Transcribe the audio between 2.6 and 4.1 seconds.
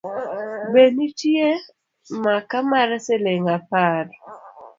mar siling’ apar?